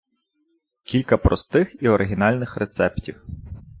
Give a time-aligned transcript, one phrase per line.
[0.83, 3.21] КІЛЬКА ПРОСТИХ І ОРИГІНАЛЬНИХ РЕЦЕПТІВ